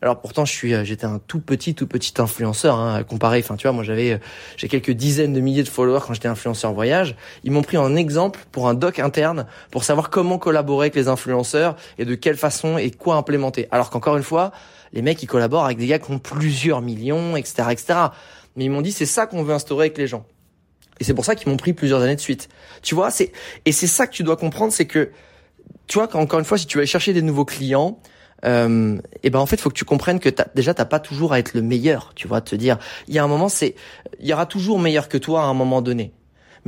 Alors 0.00 0.20
pourtant 0.20 0.44
je 0.44 0.52
suis, 0.52 0.74
euh, 0.74 0.84
j'étais 0.84 1.06
un 1.06 1.20
tout 1.26 1.40
petit, 1.40 1.74
tout 1.74 1.88
petit 1.88 2.14
influenceur 2.18 2.76
hein, 2.78 3.02
comparé. 3.02 3.40
Enfin 3.40 3.56
tu 3.56 3.66
vois, 3.66 3.72
moi 3.72 3.82
j'avais, 3.82 4.12
euh, 4.12 4.18
j'ai 4.56 4.68
quelques 4.68 4.92
dizaines 4.92 5.32
de 5.32 5.40
milliers 5.40 5.64
de 5.64 5.68
followers 5.68 6.00
quand 6.06 6.14
j'étais 6.14 6.28
influenceur 6.28 6.72
voyage. 6.72 7.16
Ils 7.42 7.50
m'ont 7.50 7.62
pris 7.62 7.76
en 7.78 7.96
exemple 7.96 8.40
pour 8.52 8.68
un 8.68 8.74
doc 8.74 9.00
interne 9.00 9.46
pour 9.72 9.82
savoir 9.82 10.10
comment 10.10 10.38
collaborer 10.38 10.84
avec 10.84 10.94
les 10.94 11.08
influenceurs 11.08 11.74
et 11.98 12.04
de 12.04 12.14
quelle 12.14 12.36
façon 12.36 12.78
et 12.78 12.92
quoi 12.92 13.16
implémenter. 13.16 13.66
Alors 13.72 13.90
qu'encore 13.90 14.16
une 14.16 14.22
fois, 14.22 14.52
les 14.92 15.02
mecs 15.02 15.22
ils 15.22 15.26
collaborent 15.26 15.64
avec 15.64 15.78
des 15.78 15.86
gars 15.86 15.98
qui 15.98 16.10
ont 16.10 16.18
plusieurs 16.18 16.82
millions, 16.82 17.36
etc., 17.36 17.68
etc. 17.70 17.94
Mais 18.56 18.64
ils 18.64 18.70
m'ont 18.70 18.82
dit 18.82 18.92
c'est 18.92 19.06
ça 19.06 19.26
qu'on 19.26 19.42
veut 19.42 19.54
instaurer 19.54 19.86
avec 19.86 19.98
les 19.98 20.06
gens. 20.06 20.24
Et 21.00 21.04
c'est 21.04 21.14
pour 21.14 21.24
ça 21.24 21.34
qu'ils 21.34 21.48
m'ont 21.48 21.56
pris 21.56 21.72
plusieurs 21.72 22.02
années 22.02 22.16
de 22.16 22.20
suite. 22.20 22.48
Tu 22.82 22.94
vois, 22.94 23.10
c'est 23.10 23.32
et 23.64 23.72
c'est 23.72 23.86
ça 23.86 24.06
que 24.06 24.12
tu 24.12 24.22
dois 24.22 24.36
comprendre, 24.36 24.72
c'est 24.72 24.86
que 24.86 25.10
tu 25.86 25.98
vois, 25.98 26.14
encore 26.16 26.38
une 26.38 26.44
fois, 26.44 26.58
si 26.58 26.66
tu 26.66 26.78
vas 26.78 26.86
chercher 26.86 27.12
des 27.12 27.22
nouveaux 27.22 27.44
clients, 27.44 27.98
euh, 28.44 28.98
et 29.22 29.30
ben 29.30 29.38
en 29.38 29.46
fait, 29.46 29.60
faut 29.60 29.70
que 29.70 29.74
tu 29.74 29.84
comprennes 29.84 30.20
que 30.20 30.28
as, 30.28 30.46
déjà 30.54 30.74
t'as 30.74 30.84
pas 30.84 31.00
toujours 31.00 31.32
à 31.32 31.38
être 31.38 31.54
le 31.54 31.62
meilleur. 31.62 32.12
Tu 32.14 32.28
vois, 32.28 32.40
te 32.40 32.54
dire, 32.54 32.78
il 33.08 33.14
y 33.14 33.18
a 33.18 33.24
un 33.24 33.28
moment, 33.28 33.48
c'est, 33.48 33.74
il 34.20 34.26
y 34.26 34.32
aura 34.32 34.46
toujours 34.46 34.78
meilleur 34.78 35.08
que 35.08 35.18
toi 35.18 35.42
à 35.42 35.44
un 35.46 35.54
moment 35.54 35.82
donné. 35.82 36.12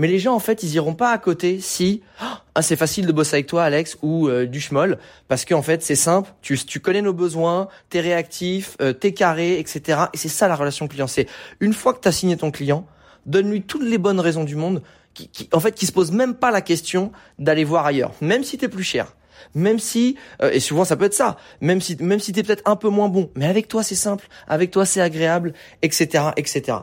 Mais 0.00 0.08
les 0.08 0.18
gens, 0.18 0.34
en 0.34 0.38
fait, 0.38 0.62
ils 0.62 0.74
iront 0.76 0.94
pas 0.94 1.12
à 1.12 1.18
côté 1.18 1.60
si 1.60 2.00
ah, 2.54 2.62
c'est 2.62 2.76
facile 2.76 3.04
de 3.04 3.12
bosser 3.12 3.34
avec 3.34 3.46
toi, 3.46 3.64
Alex, 3.64 3.98
ou 4.00 4.28
euh, 4.28 4.46
du 4.46 4.58
schmoll, 4.58 4.96
parce 5.28 5.44
qu'en 5.44 5.60
fait, 5.60 5.82
c'est 5.82 5.94
simple. 5.94 6.32
Tu, 6.40 6.56
tu 6.56 6.80
connais 6.80 7.02
nos 7.02 7.12
besoins, 7.12 7.68
t'es 7.90 8.00
réactif, 8.00 8.78
euh, 8.80 8.94
t'es 8.94 9.12
carré, 9.12 9.58
etc. 9.58 10.04
Et 10.14 10.16
c'est 10.16 10.30
ça 10.30 10.48
la 10.48 10.56
relation 10.56 10.88
client. 10.88 11.06
C'est 11.06 11.26
une 11.60 11.74
fois 11.74 11.92
que 11.92 12.00
t'as 12.00 12.12
signé 12.12 12.38
ton 12.38 12.50
client, 12.50 12.86
donne-lui 13.26 13.60
toutes 13.60 13.82
les 13.82 13.98
bonnes 13.98 14.20
raisons 14.20 14.44
du 14.44 14.56
monde, 14.56 14.80
qui, 15.12 15.28
qui, 15.28 15.50
en 15.52 15.60
fait, 15.60 15.72
qui 15.72 15.84
se 15.84 15.92
pose 15.92 16.12
même 16.12 16.34
pas 16.34 16.50
la 16.50 16.62
question 16.62 17.12
d'aller 17.38 17.64
voir 17.64 17.84
ailleurs, 17.84 18.12
même 18.22 18.42
si 18.42 18.56
t'es 18.56 18.68
plus 18.68 18.84
cher. 18.84 19.14
Même 19.54 19.78
si, 19.78 20.16
euh, 20.40 20.50
et 20.50 20.60
souvent 20.60 20.86
ça 20.86 20.96
peut 20.96 21.04
être 21.04 21.14
ça, 21.14 21.36
même 21.60 21.82
si, 21.82 21.98
même 22.00 22.20
si 22.20 22.32
t'es 22.32 22.42
peut-être 22.42 22.62
un 22.64 22.76
peu 22.76 22.88
moins 22.88 23.10
bon, 23.10 23.30
mais 23.34 23.44
avec 23.44 23.68
toi 23.68 23.82
c'est 23.82 23.94
simple, 23.96 24.28
avec 24.48 24.70
toi 24.70 24.86
c'est 24.86 25.02
agréable, 25.02 25.52
etc., 25.82 26.30
etc. 26.38 26.78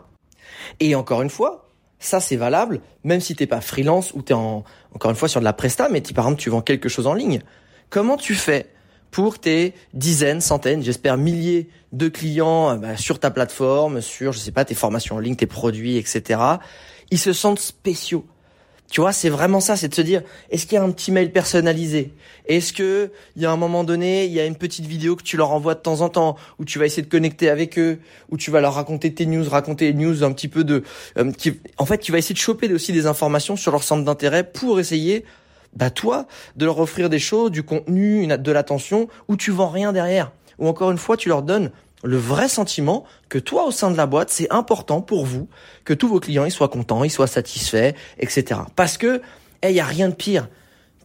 Et 0.79 0.93
encore 0.93 1.23
une 1.23 1.31
fois, 1.31 1.66
ça, 1.99 2.19
c'est 2.19 2.35
valable, 2.35 2.81
même 3.03 3.19
si 3.19 3.35
t'es 3.35 3.47
pas 3.47 3.61
freelance 3.61 4.13
ou 4.13 4.21
t'es 4.21 4.33
en, 4.33 4.63
encore 4.93 5.11
une 5.11 5.17
fois 5.17 5.27
sur 5.27 5.39
de 5.39 5.45
la 5.45 5.53
presta, 5.53 5.89
mais 5.89 6.01
par 6.01 6.25
exemple, 6.25 6.41
tu 6.41 6.49
vends 6.49 6.61
quelque 6.61 6.89
chose 6.89 7.07
en 7.07 7.13
ligne. 7.13 7.41
Comment 7.89 8.17
tu 8.17 8.35
fais 8.35 8.67
pour 9.11 9.39
tes 9.39 9.73
dizaines, 9.93 10.41
centaines, 10.41 10.83
j'espère 10.83 11.17
milliers 11.17 11.69
de 11.93 12.07
clients 12.07 12.71
euh, 12.71 12.75
bah, 12.75 12.97
sur 12.97 13.19
ta 13.19 13.31
plateforme, 13.31 14.01
sur, 14.01 14.31
je 14.33 14.39
sais 14.39 14.51
pas, 14.51 14.65
tes 14.65 14.75
formations 14.75 15.15
en 15.15 15.19
ligne, 15.19 15.35
tes 15.35 15.47
produits, 15.47 15.97
etc. 15.97 16.39
Ils 17.09 17.19
se 17.19 17.33
sentent 17.33 17.59
spéciaux. 17.59 18.25
Tu 18.89 19.01
vois, 19.01 19.11
c'est 19.11 19.29
vraiment 19.29 19.59
ça, 19.59 19.75
c'est 19.75 19.89
de 19.89 19.93
se 19.93 20.01
dire, 20.01 20.21
est-ce 20.49 20.65
qu'il 20.65 20.75
y 20.75 20.77
a 20.77 20.83
un 20.83 20.91
petit 20.91 21.11
mail 21.11 21.31
personnalisé? 21.33 22.13
Est-ce 22.47 22.71
que 22.71 23.11
il 23.35 23.41
y 23.41 23.45
a 23.45 23.51
un 23.51 23.57
moment 23.57 23.83
donné, 23.83 24.25
il 24.25 24.31
y 24.31 24.39
a 24.39 24.45
une 24.45 24.55
petite 24.55 24.85
vidéo 24.85 25.17
que 25.17 25.23
tu 25.23 25.35
leur 25.35 25.51
envoies 25.51 25.75
de 25.75 25.81
temps 25.81 25.99
en 25.99 26.09
temps, 26.09 26.37
où 26.57 26.63
tu 26.63 26.79
vas 26.79 26.85
essayer 26.85 27.03
de 27.03 27.09
connecter 27.09 27.49
avec 27.49 27.77
eux, 27.77 27.99
où 28.29 28.37
tu 28.37 28.49
vas 28.49 28.61
leur 28.61 28.75
raconter 28.75 29.13
tes 29.13 29.25
news, 29.25 29.47
raconter 29.49 29.91
les 29.91 29.93
news 29.93 30.23
un 30.23 30.31
petit 30.31 30.47
peu 30.47 30.63
de, 30.63 30.83
euh, 31.17 31.31
qui, 31.33 31.59
en 31.77 31.85
fait, 31.85 31.97
tu 31.97 32.13
vas 32.13 32.17
essayer 32.17 32.33
de 32.33 32.39
choper 32.39 32.71
aussi 32.73 32.93
des 32.93 33.07
informations 33.07 33.57
sur 33.57 33.71
leur 33.71 33.83
centre 33.83 34.05
d'intérêt 34.05 34.45
pour 34.45 34.79
essayer, 34.79 35.25
bah 35.75 35.89
toi, 35.89 36.25
de 36.55 36.63
leur 36.63 36.79
offrir 36.79 37.09
des 37.09 37.19
choses, 37.19 37.51
du 37.51 37.63
contenu, 37.63 38.25
de 38.25 38.51
l'attention, 38.53 39.09
où 39.27 39.35
tu 39.35 39.51
vends 39.51 39.69
rien 39.69 39.91
derrière, 39.91 40.31
ou 40.59 40.67
encore 40.69 40.91
une 40.91 40.97
fois, 40.97 41.17
tu 41.17 41.27
leur 41.27 41.41
donnes 41.41 41.71
le 42.03 42.17
vrai 42.17 42.47
sentiment 42.47 43.05
que 43.29 43.39
toi 43.39 43.65
au 43.65 43.71
sein 43.71 43.91
de 43.91 43.97
la 43.97 44.05
boîte, 44.05 44.29
c'est 44.29 44.51
important 44.51 45.01
pour 45.01 45.25
vous 45.25 45.47
que 45.83 45.93
tous 45.93 46.07
vos 46.07 46.19
clients 46.19 46.45
ils 46.45 46.51
soient 46.51 46.69
contents, 46.69 47.03
ils 47.03 47.11
soient 47.11 47.27
satisfaits, 47.27 47.93
etc. 48.19 48.61
Parce 48.75 48.97
que 48.97 49.21
il 49.63 49.71
y 49.71 49.79
a 49.79 49.85
rien 49.85 50.09
de 50.09 50.13
pire 50.13 50.47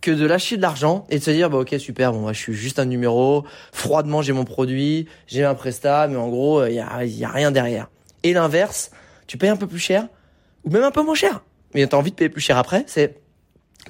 que 0.00 0.10
de 0.10 0.26
lâcher 0.26 0.56
de 0.56 0.62
l'argent 0.62 1.06
et 1.10 1.18
de 1.18 1.24
se 1.24 1.30
dire 1.30 1.48
bah 1.48 1.58
ok 1.58 1.76
super 1.78 2.12
bon 2.12 2.28
je 2.32 2.38
suis 2.38 2.52
juste 2.52 2.78
un 2.78 2.84
numéro 2.84 3.44
froidement 3.72 4.20
j'ai 4.20 4.32
mon 4.32 4.44
produit 4.44 5.06
j'ai 5.28 5.44
un 5.44 5.54
prestat 5.54 6.08
mais 6.08 6.16
en 6.16 6.28
gros 6.28 6.66
il 6.66 6.74
y 6.74 6.80
a, 6.80 7.04
y 7.04 7.24
a 7.24 7.28
rien 7.28 7.52
derrière 7.52 7.88
et 8.24 8.32
l'inverse 8.32 8.90
tu 9.28 9.38
payes 9.38 9.48
un 9.48 9.56
peu 9.56 9.68
plus 9.68 9.78
cher 9.78 10.08
ou 10.64 10.70
même 10.70 10.82
un 10.82 10.90
peu 10.90 11.02
moins 11.02 11.14
cher 11.14 11.44
mais 11.72 11.86
tu 11.86 11.94
as 11.94 11.98
envie 11.98 12.10
de 12.10 12.16
payer 12.16 12.28
plus 12.28 12.40
cher 12.40 12.58
après 12.58 12.84
c'est 12.88 13.21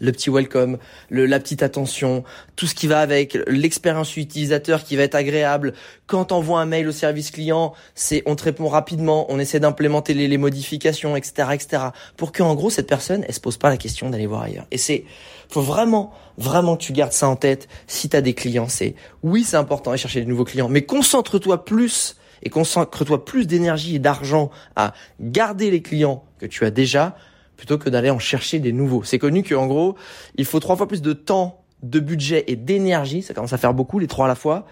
le 0.00 0.12
petit 0.12 0.30
welcome, 0.30 0.78
le, 1.10 1.26
la 1.26 1.38
petite 1.38 1.62
attention, 1.62 2.24
tout 2.56 2.66
ce 2.66 2.74
qui 2.74 2.86
va 2.86 3.00
avec, 3.00 3.38
l'expérience 3.46 4.16
utilisateur 4.16 4.84
qui 4.84 4.96
va 4.96 5.02
être 5.02 5.14
agréable. 5.14 5.74
Quand 6.06 6.32
on 6.32 6.40
voit 6.40 6.60
un 6.60 6.66
mail 6.66 6.88
au 6.88 6.92
service 6.92 7.30
client, 7.30 7.74
c'est 7.94 8.22
on 8.26 8.34
te 8.34 8.44
répond 8.44 8.68
rapidement, 8.68 9.26
on 9.28 9.38
essaie 9.38 9.60
d'implémenter 9.60 10.14
les, 10.14 10.28
les, 10.28 10.38
modifications, 10.38 11.16
etc., 11.16 11.48
etc. 11.52 11.82
Pour 12.16 12.32
que 12.32 12.42
en 12.42 12.54
gros 12.54 12.70
cette 12.70 12.88
personne, 12.88 13.24
elle 13.28 13.34
se 13.34 13.40
pose 13.40 13.58
pas 13.58 13.68
la 13.68 13.76
question 13.76 14.10
d'aller 14.10 14.26
voir 14.26 14.42
ailleurs. 14.42 14.66
Et 14.70 14.78
c'est, 14.78 15.04
faut 15.48 15.62
vraiment, 15.62 16.12
vraiment 16.38 16.76
que 16.76 16.82
tu 16.82 16.92
gardes 16.92 17.12
ça 17.12 17.28
en 17.28 17.36
tête. 17.36 17.68
Si 17.86 18.08
tu 18.08 18.16
as 18.16 18.22
des 18.22 18.34
clients, 18.34 18.68
c'est 18.68 18.94
oui, 19.22 19.44
c'est 19.44 19.56
important 19.56 19.92
de 19.92 19.96
chercher 19.96 20.22
de 20.22 20.28
nouveaux 20.28 20.44
clients, 20.44 20.68
mais 20.68 20.82
concentre-toi 20.82 21.64
plus 21.64 22.16
et 22.42 22.50
consacre-toi 22.50 23.24
plus 23.24 23.46
d'énergie 23.46 23.96
et 23.96 23.98
d'argent 23.98 24.50
à 24.74 24.94
garder 25.20 25.70
les 25.70 25.82
clients 25.82 26.24
que 26.38 26.46
tu 26.46 26.64
as 26.64 26.70
déjà 26.70 27.14
plutôt 27.62 27.78
que 27.78 27.88
d'aller 27.88 28.10
en 28.10 28.18
chercher 28.18 28.58
des 28.58 28.72
nouveaux. 28.72 29.04
C'est 29.04 29.20
connu 29.20 29.44
qu'en 29.44 29.68
gros, 29.68 29.94
il 30.34 30.44
faut 30.44 30.58
trois 30.58 30.74
fois 30.74 30.88
plus 30.88 31.00
de 31.00 31.12
temps, 31.12 31.62
de 31.84 32.00
budget 32.00 32.42
et 32.48 32.56
d'énergie, 32.56 33.22
ça 33.22 33.34
commence 33.34 33.52
à 33.52 33.56
faire 33.56 33.72
beaucoup, 33.72 34.00
les 34.00 34.08
trois 34.08 34.24
à 34.24 34.28
la 34.28 34.34
fois, 34.34 34.66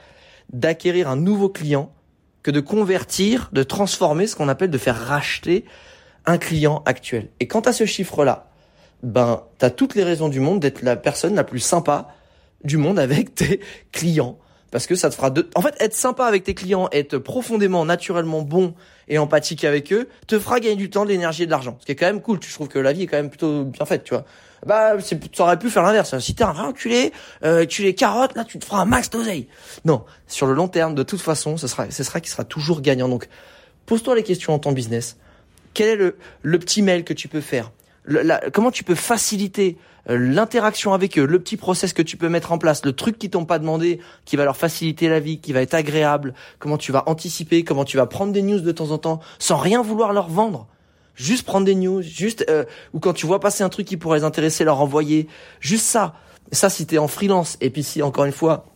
d'acquérir 0.52 1.08
un 1.08 1.14
nouveau 1.14 1.48
client 1.48 1.92
que 2.42 2.50
de 2.50 2.58
convertir, 2.58 3.48
de 3.52 3.62
transformer, 3.62 4.26
ce 4.26 4.34
qu'on 4.34 4.48
appelle 4.48 4.70
de 4.70 4.78
faire 4.78 4.96
racheter 4.96 5.66
un 6.26 6.36
client 6.36 6.82
actuel. 6.84 7.28
Et 7.38 7.46
quant 7.46 7.60
à 7.60 7.72
ce 7.72 7.86
chiffre-là, 7.86 8.50
ben, 9.04 9.44
t'as 9.58 9.70
toutes 9.70 9.94
les 9.94 10.02
raisons 10.02 10.28
du 10.28 10.40
monde 10.40 10.58
d'être 10.58 10.82
la 10.82 10.96
personne 10.96 11.36
la 11.36 11.44
plus 11.44 11.60
sympa 11.60 12.08
du 12.64 12.76
monde 12.76 12.98
avec 12.98 13.36
tes 13.36 13.60
clients 13.92 14.36
parce 14.70 14.86
que 14.86 14.94
ça 14.94 15.10
te 15.10 15.14
fera 15.14 15.30
de... 15.30 15.48
En 15.54 15.62
fait, 15.62 15.74
être 15.80 15.94
sympa 15.94 16.26
avec 16.26 16.44
tes 16.44 16.54
clients, 16.54 16.88
être 16.92 17.18
profondément, 17.18 17.84
naturellement 17.84 18.42
bon 18.42 18.74
et 19.08 19.18
empathique 19.18 19.64
avec 19.64 19.92
eux, 19.92 20.08
te 20.26 20.38
fera 20.38 20.60
gagner 20.60 20.76
du 20.76 20.90
temps, 20.90 21.04
de 21.04 21.10
l'énergie 21.10 21.42
et 21.42 21.46
de 21.46 21.50
l'argent. 21.50 21.76
Ce 21.80 21.86
qui 21.86 21.92
est 21.92 21.96
quand 21.96 22.06
même 22.06 22.22
cool. 22.22 22.38
Je 22.46 22.54
trouve 22.54 22.68
que 22.68 22.78
la 22.78 22.92
vie 22.92 23.02
est 23.02 23.06
quand 23.06 23.16
même 23.16 23.30
plutôt 23.30 23.64
bien 23.64 23.84
faite, 23.84 24.04
tu 24.04 24.14
vois. 24.14 24.24
Bah, 24.66 24.92
ça 25.00 25.42
aurait 25.42 25.58
pu 25.58 25.70
faire 25.70 25.82
l'inverse. 25.82 26.18
Si 26.18 26.34
t'es 26.34 26.44
un 26.44 26.52
vrai 26.52 26.64
enculé, 26.64 27.12
euh, 27.44 27.66
tu 27.66 27.82
les 27.82 27.94
carottes, 27.94 28.36
là, 28.36 28.44
tu 28.44 28.58
te 28.58 28.64
feras 28.64 28.82
un 28.82 28.84
max 28.84 29.10
d'oseille. 29.10 29.48
Non. 29.84 30.04
Sur 30.28 30.46
le 30.46 30.54
long 30.54 30.68
terme, 30.68 30.94
de 30.94 31.02
toute 31.02 31.20
façon, 31.20 31.56
ce 31.56 31.66
sera, 31.66 31.90
ce 31.90 32.04
sera 32.04 32.20
qui 32.20 32.30
sera 32.30 32.44
toujours 32.44 32.80
gagnant. 32.80 33.08
Donc, 33.08 33.28
pose-toi 33.86 34.14
les 34.14 34.22
questions 34.22 34.54
en 34.54 34.58
ton 34.58 34.72
business. 34.72 35.16
Quel 35.74 35.88
est 35.88 35.96
le, 35.96 36.16
le 36.42 36.58
petit 36.58 36.82
mail 36.82 37.04
que 37.04 37.14
tu 37.14 37.26
peux 37.26 37.40
faire? 37.40 37.72
Comment 38.52 38.70
tu 38.70 38.84
peux 38.84 38.94
faciliter 38.94 39.76
euh, 40.08 40.16
l'interaction 40.18 40.94
avec 40.94 41.18
eux, 41.18 41.26
le 41.26 41.38
petit 41.38 41.56
process 41.56 41.92
que 41.92 42.02
tu 42.02 42.16
peux 42.16 42.28
mettre 42.28 42.52
en 42.52 42.58
place, 42.58 42.84
le 42.84 42.92
truc 42.92 43.18
qu'ils 43.18 43.30
t'ont 43.30 43.44
pas 43.44 43.58
demandé, 43.58 44.00
qui 44.24 44.36
va 44.36 44.44
leur 44.44 44.56
faciliter 44.56 45.08
la 45.08 45.20
vie, 45.20 45.40
qui 45.40 45.52
va 45.52 45.60
être 45.60 45.74
agréable, 45.74 46.34
comment 46.58 46.78
tu 46.78 46.92
vas 46.92 47.04
anticiper, 47.06 47.64
comment 47.64 47.84
tu 47.84 47.96
vas 47.96 48.06
prendre 48.06 48.32
des 48.32 48.42
news 48.42 48.60
de 48.60 48.72
temps 48.72 48.90
en 48.90 48.98
temps 48.98 49.20
sans 49.38 49.56
rien 49.56 49.82
vouloir 49.82 50.12
leur 50.12 50.28
vendre. 50.28 50.66
Juste 51.14 51.44
prendre 51.44 51.66
des 51.66 51.74
news, 51.74 52.00
juste 52.00 52.46
euh, 52.48 52.64
ou 52.94 53.00
quand 53.00 53.12
tu 53.12 53.26
vois 53.26 53.40
passer 53.40 53.62
un 53.62 53.68
truc 53.68 53.86
qui 53.86 53.98
pourrait 53.98 54.20
les 54.20 54.24
intéresser, 54.24 54.64
leur 54.64 54.80
envoyer, 54.80 55.28
juste 55.60 55.84
ça. 55.84 56.14
Ça 56.52 56.70
si 56.70 56.86
tu 56.86 56.94
es 56.94 56.98
en 56.98 57.08
freelance 57.08 57.58
et 57.60 57.70
puis 57.70 57.82
si 57.82 58.02
encore 58.02 58.24
une 58.24 58.32
fois, 58.32 58.66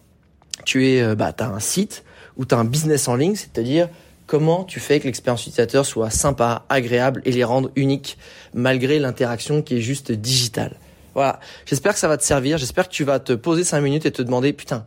tu 0.65 0.87
es 0.87 1.01
euh, 1.01 1.15
bah 1.15 1.33
tu 1.33 1.43
as 1.43 1.49
un 1.49 1.61
site 1.61 2.05
ou 2.37 2.45
tu 2.45 2.55
as 2.55 2.59
un 2.59 2.65
business 2.65 3.09
en 3.09 3.17
ligne, 3.17 3.35
c'est-à-dire 3.35 3.89
comment 4.27 4.65
tu 4.65 4.81
fais 4.81 5.01
que 5.01 5.05
l'expérience 5.05 5.43
utilisateur 5.43 5.85
soit 5.87 6.11
sympa, 6.11 6.65
agréable 6.69 7.23
et 7.25 7.33
les 7.33 7.45
rendre 7.45 7.71
uniques 7.77 8.19
malgré 8.53 8.99
l'interaction 8.99 9.63
qui 9.63 9.77
est 9.77 9.81
juste 9.81 10.13
digitale? 10.13 10.77
Voilà. 11.15 11.41
J'espère 11.67 11.93
que 11.93 11.99
ça 11.99 12.09
va 12.09 12.17
te 12.17 12.25
servir. 12.25 12.59
J'espère 12.59 12.89
que 12.89 12.95
tu 12.95 13.05
vas 13.05 13.21
te 13.21 13.33
poser 13.33 13.65
cinq 13.65 13.81
minutes 13.81 14.07
et 14.07 14.11
te 14.11 14.23
demander, 14.23 14.53
putain, 14.53 14.85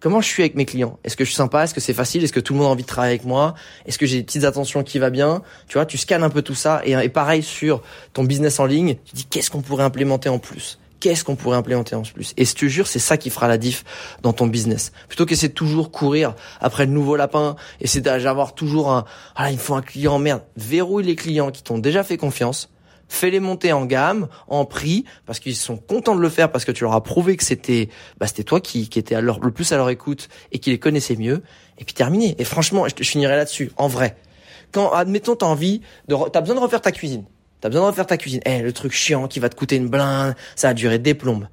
comment 0.00 0.20
je 0.20 0.26
suis 0.26 0.42
avec 0.42 0.56
mes 0.56 0.64
clients? 0.64 0.98
Est-ce 1.04 1.16
que 1.16 1.24
je 1.24 1.30
suis 1.30 1.36
sympa? 1.36 1.62
Est-ce 1.62 1.74
que 1.74 1.80
c'est 1.80 1.94
facile? 1.94 2.24
Est-ce 2.24 2.32
que 2.32 2.40
tout 2.40 2.52
le 2.52 2.58
monde 2.58 2.68
a 2.68 2.70
envie 2.70 2.82
de 2.82 2.88
travailler 2.88 3.14
avec 3.14 3.24
moi? 3.24 3.54
Est-ce 3.86 3.98
que 3.98 4.06
j'ai 4.06 4.16
des 4.16 4.24
petites 4.24 4.44
attentions 4.44 4.82
qui 4.82 4.98
va 4.98 5.10
bien? 5.10 5.42
Tu 5.68 5.74
vois, 5.74 5.86
tu 5.86 5.98
scannes 5.98 6.24
un 6.24 6.30
peu 6.30 6.42
tout 6.42 6.56
ça 6.56 6.82
et, 6.84 6.92
et 6.92 7.08
pareil 7.08 7.42
sur 7.44 7.82
ton 8.12 8.24
business 8.24 8.58
en 8.58 8.66
ligne, 8.66 8.96
tu 9.04 9.14
dis 9.14 9.24
qu'est-ce 9.26 9.50
qu'on 9.50 9.62
pourrait 9.62 9.84
implémenter 9.84 10.28
en 10.28 10.40
plus? 10.40 10.78
Qu'est-ce 11.02 11.24
qu'on 11.24 11.34
pourrait 11.34 11.56
implémenter 11.56 11.96
en 11.96 12.02
plus 12.02 12.32
Et 12.36 12.44
je 12.44 12.54
te 12.54 12.66
jure, 12.66 12.86
c'est 12.86 13.00
ça 13.00 13.16
qui 13.16 13.28
fera 13.28 13.48
la 13.48 13.58
diff 13.58 13.82
dans 14.22 14.32
ton 14.32 14.46
business. 14.46 14.92
Plutôt 15.08 15.26
qu'essayer 15.26 15.48
de 15.48 15.52
toujours 15.52 15.90
courir 15.90 16.36
après 16.60 16.86
le 16.86 16.92
nouveau 16.92 17.16
lapin, 17.16 17.56
essayer 17.80 18.00
d'avoir 18.00 18.54
toujours 18.54 18.92
un, 18.92 19.04
ah, 19.34 19.50
il 19.50 19.58
faut 19.58 19.74
un 19.74 19.82
client 19.82 20.20
merde. 20.20 20.42
Verrouille 20.56 21.02
les 21.02 21.16
clients 21.16 21.50
qui 21.50 21.64
t'ont 21.64 21.78
déjà 21.78 22.04
fait 22.04 22.16
confiance 22.16 22.68
fais-les 23.08 23.40
monter 23.40 23.72
en 23.72 23.84
gamme, 23.84 24.28
en 24.46 24.64
prix, 24.64 25.04
parce 25.26 25.40
qu'ils 25.40 25.56
sont 25.56 25.76
contents 25.76 26.14
de 26.14 26.20
le 26.20 26.28
faire, 26.28 26.52
parce 26.52 26.64
que 26.64 26.70
tu 26.70 26.84
leur 26.84 26.94
as 26.94 27.02
prouvé 27.02 27.36
que 27.36 27.42
c'était, 27.42 27.88
bah, 28.18 28.28
c'était 28.28 28.44
toi 28.44 28.60
qui, 28.60 28.88
qui 28.88 29.02
leur, 29.10 29.40
le 29.40 29.50
plus 29.50 29.72
à 29.72 29.76
leur 29.76 29.90
écoute 29.90 30.28
et 30.52 30.60
qui 30.60 30.70
les 30.70 30.78
connaissait 30.78 31.16
mieux. 31.16 31.42
Et 31.78 31.84
puis 31.84 31.94
terminé. 31.94 32.36
Et 32.38 32.44
franchement, 32.44 32.86
je, 32.86 32.94
je 32.96 33.10
finirai 33.10 33.34
là-dessus, 33.34 33.72
en 33.76 33.88
vrai. 33.88 34.16
Quand, 34.70 34.92
admettons, 34.92 35.34
t'as 35.34 35.46
envie 35.46 35.82
de, 36.06 36.16
t'as 36.32 36.40
besoin 36.40 36.54
de 36.54 36.60
refaire 36.60 36.80
ta 36.80 36.92
cuisine. 36.92 37.24
T'as 37.62 37.70
besoin 37.70 37.84
de 37.84 37.86
refaire 37.86 38.06
ta 38.06 38.18
cuisine. 38.18 38.40
Eh, 38.44 38.60
le 38.60 38.72
truc 38.72 38.92
chiant 38.92 39.28
qui 39.28 39.40
va 39.40 39.48
te 39.48 39.56
coûter 39.56 39.76
une 39.76 39.88
blinde, 39.88 40.34
ça 40.54 40.68
a 40.68 40.74
duré 40.74 40.98
des 40.98 41.14
plombes. 41.14 41.48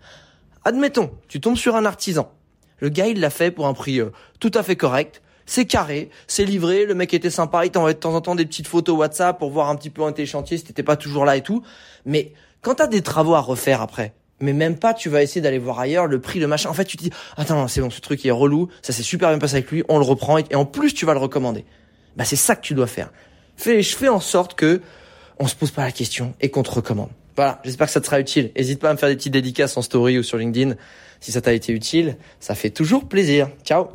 Admettons, 0.65 1.11
tu 1.29 1.39
tombes 1.39 1.55
sur 1.55 1.77
un 1.77 1.85
artisan. 1.85 2.33
Le 2.79 2.89
gars, 2.89 3.07
il 3.07 3.21
l'a 3.21 3.29
fait 3.29 3.51
pour 3.51 3.67
un 3.67 3.73
prix 3.73 4.01
euh, 4.01 4.09
tout 4.41 4.51
à 4.53 4.63
fait 4.63 4.75
correct 4.75 5.21
c'est 5.49 5.65
carré, 5.65 6.11
c'est 6.27 6.45
livré, 6.45 6.85
le 6.85 6.93
mec 6.93 7.11
était 7.11 7.31
sympa, 7.31 7.65
il 7.65 7.71
t'envoie 7.71 7.93
de 7.93 7.97
temps 7.97 8.13
en 8.13 8.21
temps 8.21 8.35
des 8.35 8.45
petites 8.45 8.67
photos 8.67 8.95
WhatsApp 8.95 9.39
pour 9.39 9.49
voir 9.49 9.69
un 9.69 9.75
petit 9.75 9.89
peu 9.89 10.03
un 10.03 10.11
tes 10.11 10.27
chantiers 10.27 10.59
si 10.59 10.63
t'étais 10.63 10.83
pas 10.83 10.95
toujours 10.95 11.25
là 11.25 11.37
et 11.37 11.41
tout. 11.41 11.63
Mais 12.05 12.33
quand 12.61 12.75
t'as 12.75 12.85
des 12.85 13.01
travaux 13.01 13.33
à 13.33 13.39
refaire 13.39 13.81
après, 13.81 14.13
mais 14.41 14.53
même 14.53 14.77
pas, 14.77 14.93
tu 14.93 15.09
vas 15.09 15.23
essayer 15.23 15.41
d'aller 15.41 15.57
voir 15.57 15.79
ailleurs 15.79 16.05
le 16.05 16.21
prix, 16.21 16.39
le 16.39 16.45
machin. 16.45 16.69
En 16.69 16.73
fait, 16.73 16.85
tu 16.85 16.97
te 16.97 17.03
dis, 17.03 17.09
attends, 17.35 17.67
c'est 17.67 17.81
bon, 17.81 17.89
ce 17.89 17.99
truc 17.99 18.23
est 18.25 18.31
relou, 18.31 18.69
ça 18.83 18.93
s'est 18.93 19.03
super 19.03 19.29
bien 19.29 19.39
passé 19.39 19.55
avec 19.55 19.71
lui, 19.71 19.83
on 19.89 19.97
le 19.97 20.05
reprend 20.05 20.37
et, 20.37 20.53
en 20.53 20.65
plus 20.65 20.93
tu 20.93 21.07
vas 21.07 21.13
le 21.13 21.19
recommander. 21.19 21.65
Bah 22.15 22.25
c'est 22.25 22.35
ça 22.35 22.55
que 22.55 22.61
tu 22.61 22.75
dois 22.75 22.87
faire. 22.87 23.11
Fais, 23.57 23.81
je 23.81 23.95
fais 23.95 24.07
en 24.07 24.19
sorte 24.19 24.53
que 24.53 24.81
on 25.39 25.47
se 25.47 25.55
pose 25.55 25.71
pas 25.71 25.83
la 25.83 25.91
question 25.91 26.33
et 26.41 26.49
qu'on 26.49 26.63
te 26.63 26.71
recommande. 26.71 27.09
Voilà, 27.35 27.61
j'espère 27.63 27.87
que 27.87 27.93
ça 27.93 28.01
te 28.01 28.05
sera 28.05 28.19
utile. 28.19 28.51
N'hésite 28.57 28.79
pas 28.79 28.89
à 28.89 28.93
me 28.93 28.97
faire 28.97 29.09
des 29.09 29.15
petites 29.15 29.33
dédicaces 29.33 29.77
en 29.77 29.81
story 29.81 30.19
ou 30.19 30.23
sur 30.23 30.37
LinkedIn 30.37 30.75
si 31.21 31.31
ça 31.31 31.41
t'a 31.41 31.53
été 31.53 31.71
utile. 31.71 32.17
Ça 32.39 32.55
fait 32.55 32.69
toujours 32.69 33.07
plaisir. 33.07 33.49
Ciao 33.63 33.87